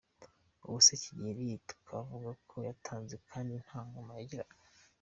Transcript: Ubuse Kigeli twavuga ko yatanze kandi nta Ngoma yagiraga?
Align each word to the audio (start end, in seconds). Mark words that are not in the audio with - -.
Ubuse 0.65 0.93
Kigeli 1.03 1.45
twavuga 1.71 2.29
ko 2.49 2.55
yatanze 2.67 3.15
kandi 3.29 3.53
nta 3.65 3.79
Ngoma 3.85 4.11
yagiraga? 4.19 4.55